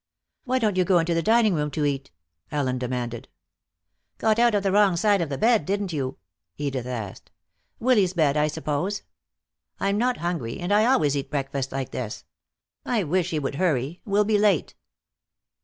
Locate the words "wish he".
13.03-13.37